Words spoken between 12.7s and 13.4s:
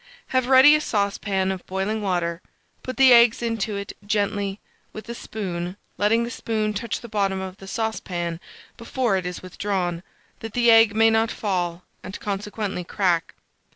crack.